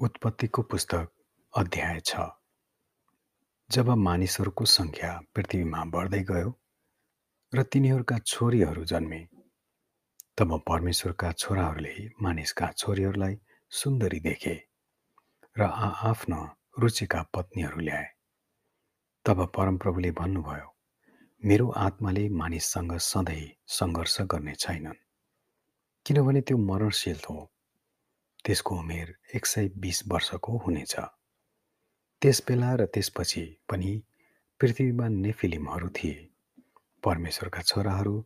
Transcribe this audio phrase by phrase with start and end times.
[0.00, 1.08] उत्पत्तिको पुस्तक
[1.54, 2.16] अध्याय छ।
[3.70, 6.52] जब मानिसहरूको सङ्ख्या पृथ्वीमा बढ्दै गयो
[7.52, 9.20] र तिनीहरूका छोरीहरू जन्मे
[10.38, 13.36] तब परमेश्वरका छोराहरूले मानिसका छोरीहरूलाई
[13.72, 14.56] सुन्दरी देखे
[15.56, 16.40] र आआफ्नो
[16.78, 18.08] रुचिका पत्नीहरू ल्याए।
[19.24, 20.68] तब परमप्रभुले भन्नुभयो
[21.42, 25.04] मेरो आत्माले मानिससँग सधैँ सङ्घर्ष गर्ने छैनन्
[26.06, 27.38] किनभने त्यो मरणशील हो
[28.44, 30.94] त्यसको उमेर एक सय बिस वर्षको हुनेछ।
[32.22, 34.02] त्यस बेला र त्यसपछि पनि
[34.60, 36.28] पृथ्वीमा नेफिलिमहरू थिए।
[37.04, 38.24] परमेश्वरका छोराहरू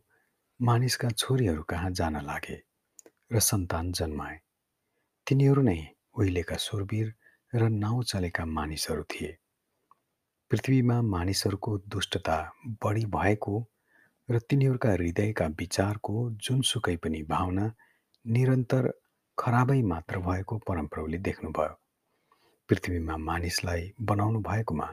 [0.61, 2.57] मानिसका छोरीहरू कहाँ जान लागे
[3.33, 4.39] र सन्तान जन्माए?
[5.27, 5.79] तिनीहरू नै
[6.17, 7.13] उहिलेका सुरवीर
[7.55, 9.37] र नाउँ चलेका मानिसहरू थिए।
[10.51, 12.37] पृथ्वीमा मानिसहरूको दुष्टता
[12.83, 13.55] बढी भएको
[14.29, 17.65] र तिनीहरूका हृदयका विचारको जुनसुकै पनि भावना
[18.25, 18.93] निरन्तर
[19.37, 21.73] खराबै मात्र भएको परमप्रभुले देख्नुभयो।
[22.69, 24.85] पृथ्वीमा मानिसलाई बनाउनु भएकोमा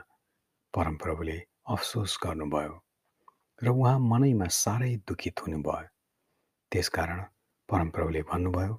[0.75, 1.37] परमप्रभुले
[1.75, 2.75] अफसोस गर्नुभयो
[3.63, 5.87] र उहाँ मनैमा साह्रै दुखित हुनुभयो।
[6.73, 7.21] त्यसकारण
[7.69, 8.75] परमप्रभुले भन्नुभयो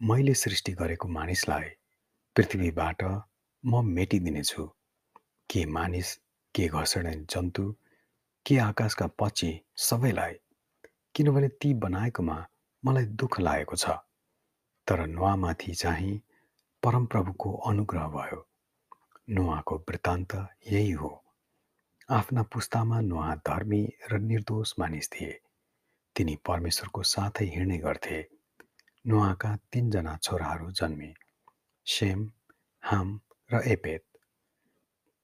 [0.00, 1.68] मैले सृष्टि गरेको मानिसलाई
[2.36, 3.02] पृथ्वीबाट
[3.64, 4.66] म मेटिदिनेछु।
[5.50, 6.14] के मानिस
[6.54, 7.64] के घसडे जन्तु
[8.46, 9.50] के आकाशका पछि
[9.88, 10.34] सबैलाई?
[11.14, 12.38] किनभने ती बनाएकोमा
[12.84, 13.98] मलाई दुःख लागेको छ।
[14.86, 16.20] तर नुहामाथि चाहिँ
[16.82, 18.46] परमप्रभुको अनुग्रह भयो।
[19.30, 20.34] नुहाको वृत्तान्त
[20.72, 21.24] यही हो।
[22.10, 25.40] आफ्ना पुस्तामा नुहा धर्मी र निर्दोष मानिस थिए।
[26.16, 28.28] तिनी परमेश्वरको साथै हिँड्ने गर्थे।
[29.06, 31.14] नुहाका तिनजना छोराहरू जन्मे
[31.86, 32.30] सेम
[32.82, 33.20] हाम
[33.52, 34.04] र एपेत।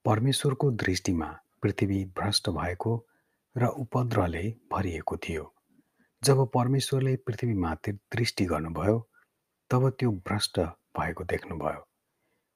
[0.04, 3.06] परमेश्वरको दृष्टिमा पृथ्वी भ्रष्ट भएको
[3.56, 5.54] र उपद्रवले भरिएको थियो।
[6.24, 9.08] जब परमेश्वरले पृथ्वीमाथि दृष्टि गर्नुभयो
[9.70, 10.58] तब त्यो भ्रष्ट
[10.96, 11.80] भएको देख्नुभयो।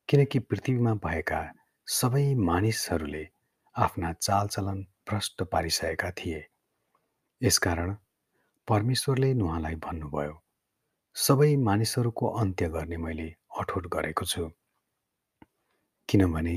[0.09, 1.41] किनकि पृथ्वीमा भएका
[1.87, 3.25] सबै मानिसहरूले
[3.75, 6.43] आफ्ना चालचलन भ्रष्ट पारिसकेका थिए।
[7.43, 7.95] यसकारण
[8.69, 10.35] परमेश्वरले नुहालाई भन्नुभयो
[11.17, 13.29] सबै मानिसहरूको अन्त्य गर्ने मैले
[13.61, 14.45] अठोट गरेको छु।
[16.09, 16.57] किनभने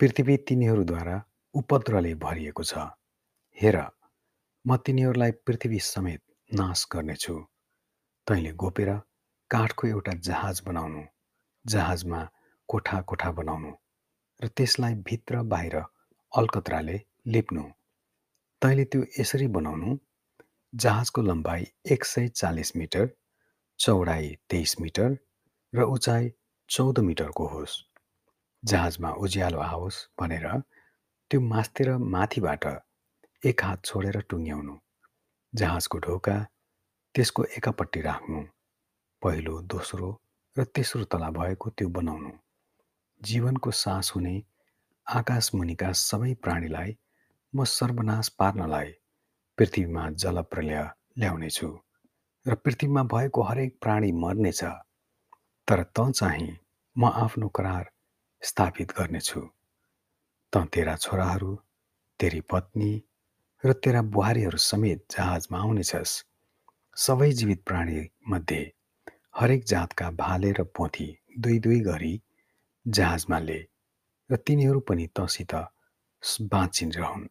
[0.00, 1.16] पृथ्वी तिनीहरूद्वारा
[1.54, 2.84] उपद्रवले भरिएको छ।
[3.56, 3.78] हेर
[4.64, 7.34] म तिनीहरूलाई पृथ्वी समेत नाश गर्नेछु।
[8.26, 8.90] तैँले गोपेर
[9.52, 11.00] काठको एउटा जहाज बनाउनु
[11.64, 12.20] जहाजमा
[12.68, 13.72] कोठा कोठा बनाउनु
[14.40, 15.74] र त्यसलाई भित्र बाहिर
[16.32, 16.94] अलकत्राले
[17.34, 17.64] लिप्नु।
[18.62, 19.96] तैँले त्यो यसरी बनाउनु
[20.72, 23.08] जहाजको लम्बाइ एक सय चालिस मिटर
[23.78, 25.16] चौडाइ तेइस मिटर
[25.72, 26.32] र उचाइ
[26.70, 27.76] चौध मिटरको होस्।
[28.62, 30.48] जहाजमा उज्यालो आओस् भनेर
[31.30, 32.64] त्यो मास्तिर माथिबाट
[33.42, 34.78] एक हात छोडेर टुङ्ग्याउनु
[35.52, 36.40] जहाजको ढोका
[37.14, 38.42] त्यसको एकापट्टि राख्नु।
[39.22, 40.08] पहिलो दोस्रो
[40.56, 42.30] र तेस्रो तला भएको त्यो बनाउनु।
[43.22, 44.34] जीवनको सास हुने
[45.06, 46.96] आकाश मुनिका सबै प्राणीलाई
[47.54, 48.90] म सर्वनाश पार्नलाई
[49.58, 50.82] पृथ्वीमा जलप्रलय
[51.18, 51.68] ल्याउनेछु
[52.46, 54.62] र पृथ्वीमा भएको हरेक प्राणी मर्नेछ।
[55.68, 56.58] तर त चाहिँ
[56.96, 57.84] म आफ्नो करार
[58.42, 59.40] स्थापित गर्नेछु।
[60.52, 61.52] त तेरा छोराहरू
[62.20, 62.92] तेरी पत्नी
[63.64, 66.22] र तेरा बुहारीहरू समेत जहाजमा आउनेछस्।
[66.96, 68.62] सबै जीवित प्राणी मध्ये
[69.34, 72.22] हरेक जातका भाले र पोथी दुई दुई गरी
[72.88, 73.60] जहाजमा ले
[74.30, 75.54] र तिनीहरू पनि तसित
[76.40, 77.26] बाँचिरहन्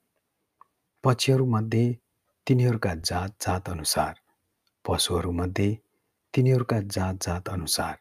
[1.03, 1.85] पक्षीहरूमध्ये
[2.47, 4.13] तिनीहरूका जात जात अनुसार
[4.85, 5.69] पशुहरूमध्ये
[6.33, 7.95] तिनीहरूका जात जात अनुसार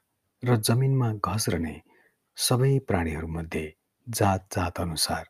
[0.45, 1.77] र जमिनमा घस्रने
[2.37, 3.67] सबै प्राणीहरूमध्ये
[4.09, 5.25] जात जात अनुसार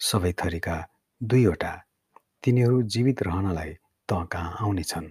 [0.00, 0.76] सबै थरीका
[1.20, 1.76] दुईवटा
[2.44, 3.72] तिनीहरू जीवित रहनलाई
[4.08, 5.08] त कहाँ आउनेछन्।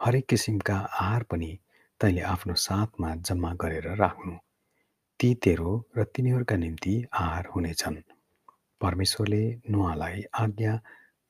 [0.00, 1.58] हरेक किसिमका आहार पनि
[2.00, 4.36] तैँले आफ्नो साथमा जम्मा गरेर राख्नु।
[5.20, 7.96] ती तेरो र तिनीहरूका निम्ति आहार हुनेछन्।
[8.80, 10.80] परमेश्वरले नुहालाई आज्ञा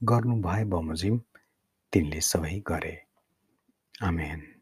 [0.04, 1.20] गर्नु भए बमोजिम
[1.92, 3.02] तिनले सबै गरे।
[4.02, 4.59] आमेन।